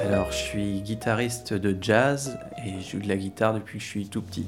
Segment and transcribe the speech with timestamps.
[0.00, 3.88] Alors, je suis guitariste de jazz et je joue de la guitare depuis que je
[3.88, 4.46] suis tout petit.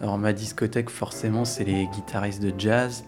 [0.00, 3.04] Alors ma discothèque forcément c'est les guitaristes de jazz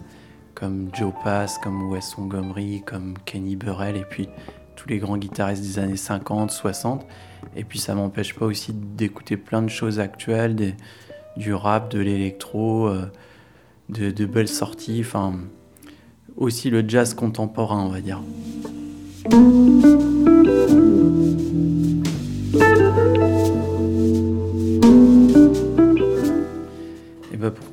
[0.59, 4.27] comme Joe Pass, comme Wes Montgomery, comme Kenny Burrell et puis
[4.75, 7.05] tous les grands guitaristes des années 50, 60.
[7.55, 10.75] Et puis ça m'empêche pas aussi d'écouter plein de choses actuelles,
[11.37, 13.11] du rap, de l'électro, euh,
[13.87, 15.33] de, de belles sorties, enfin
[16.35, 18.21] aussi le jazz contemporain on va dire.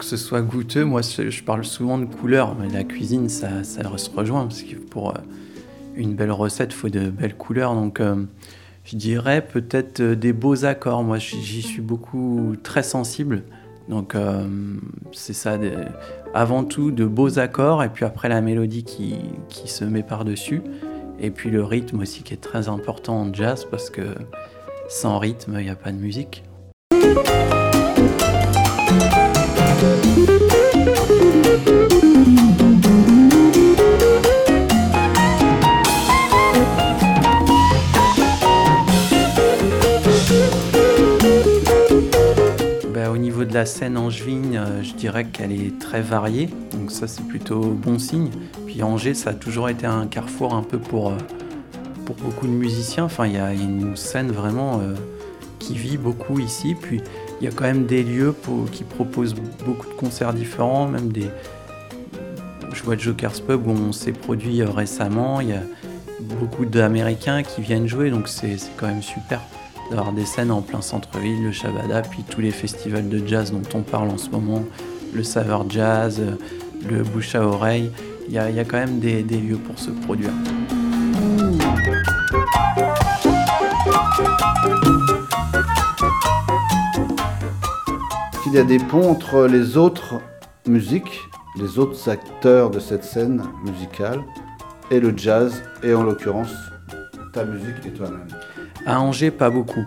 [0.06, 3.83] Que ce soit goûteux, moi je parle souvent de couleurs, mais la cuisine ça, ça
[3.98, 5.19] se rejoint parce que pour euh,
[5.96, 7.74] une belle recette, faut de belles couleurs.
[7.74, 8.15] Donc euh,
[8.85, 11.02] je dirais peut-être euh, des beaux accords.
[11.02, 13.43] Moi j'y suis beaucoup très sensible.
[13.88, 14.15] Donc
[15.13, 15.59] c'est ça,
[16.35, 19.16] avant tout de beaux accords et puis après la mélodie qui,
[19.48, 20.63] qui se met par-dessus.
[21.20, 24.02] Et puis le rythme aussi qui est très important en jazz parce que
[24.88, 26.45] sans rythme, il n'y a pas de musique.
[43.57, 47.98] La scène angevine, euh, je dirais qu'elle est très variée, donc ça c'est plutôt bon
[47.98, 48.29] signe.
[48.66, 51.16] Puis Angers, ça a toujours été un carrefour un peu pour, euh,
[52.04, 53.04] pour beaucoup de musiciens.
[53.04, 54.93] Enfin, il y a une scène vraiment euh,
[55.59, 56.76] qui vit beaucoup ici.
[56.79, 57.01] Puis
[57.40, 58.35] il y a quand même des lieux
[58.73, 61.29] qui proposent beaucoup de concerts différents, même des.
[62.74, 65.41] Je vois Joker's Pub où on s'est produit récemment.
[65.41, 65.62] Il y a
[66.20, 69.41] beaucoup d'Américains qui viennent jouer, donc c'est quand même super
[69.91, 73.62] d'avoir des scènes en plein centre-ville, le Shabada, puis tous les festivals de jazz dont
[73.74, 74.62] on parle en ce moment,
[75.14, 76.20] le Saveur Jazz,
[76.88, 77.91] le Bouche à Oreille.
[78.28, 80.32] Il y a, quand même des lieux pour se produire.
[88.46, 90.14] Il y a des ponts entre les autres
[90.66, 91.20] musiques,
[91.56, 94.22] les autres acteurs de cette scène musicale
[94.91, 96.54] et le jazz, et en l'occurrence
[97.32, 98.28] ta musique et toi-même
[98.86, 99.84] À Angers, pas beaucoup.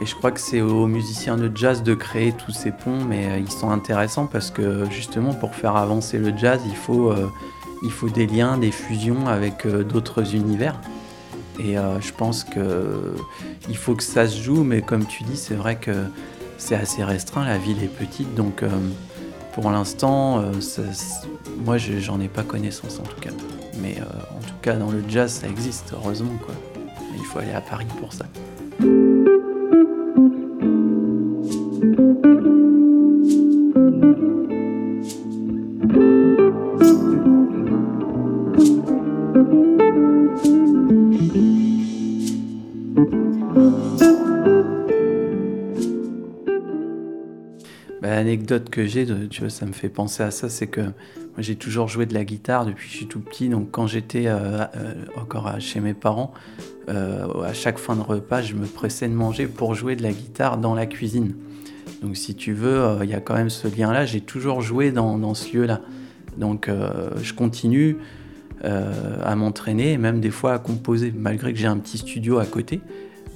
[0.00, 3.26] Et je crois que c'est aux musiciens de jazz de créer tous ces ponts, mais
[3.26, 7.28] euh, ils sont intéressants parce que justement pour faire avancer le jazz, il faut, euh,
[8.14, 10.80] des liens, des fusions avec euh, d'autres univers.
[11.58, 15.76] Et je pense qu'il faut que ça se joue, mais comme tu dis, c'est vrai
[15.76, 16.04] que
[16.58, 18.62] c'est assez restreint, la ville est petite, donc
[19.54, 20.44] pour l'instant,
[21.64, 23.30] moi j'en ai pas connaissance en tout cas.
[23.80, 26.36] Mais en tout cas, dans le jazz, ça existe, heureusement.
[26.44, 26.54] Quoi.
[27.16, 28.26] Il faut aller à Paris pour ça.
[48.02, 50.80] L'anecdote que j'ai, tu vois, ça me fait penser à ça, c'est que
[51.38, 53.48] j'ai toujours joué de la guitare depuis que je suis tout petit.
[53.48, 56.32] Donc quand j'étais euh, euh, encore chez mes parents,
[56.88, 60.12] euh, à chaque fin de repas, je me pressais de manger pour jouer de la
[60.12, 61.34] guitare dans la cuisine.
[62.02, 64.06] Donc si tu veux, il y a quand même ce lien-là.
[64.06, 65.80] J'ai toujours joué dans, ce lieu-là.
[66.36, 67.96] Donc je continue
[68.62, 72.44] à m'entraîner et même des fois à composer, malgré que j'ai un petit studio à
[72.44, 72.80] côté,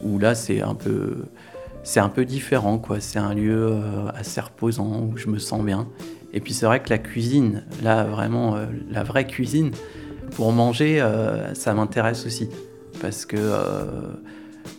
[0.03, 2.83] où là c'est un peu différent.
[3.01, 5.87] C'est un lieu euh, assez reposant où je me sens bien.
[6.33, 9.73] Et puis c'est vrai que la cuisine, là vraiment, euh, la vraie cuisine,
[10.37, 12.49] pour manger, euh, ça m'intéresse aussi.
[13.01, 13.37] Parce que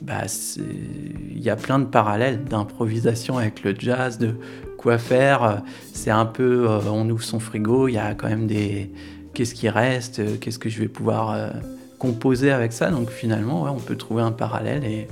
[0.01, 0.23] bah,
[0.57, 4.35] il y a plein de parallèles d'improvisation avec le jazz, de
[4.77, 5.63] quoi faire.
[5.91, 8.91] C'est un peu, on ouvre son frigo, il y a quand même des.
[9.33, 11.51] Qu'est-ce qui reste Qu'est-ce que je vais pouvoir
[11.97, 15.07] composer avec ça Donc finalement, on peut trouver un parallèle et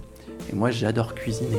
[0.54, 1.58] moi, j'adore cuisiner.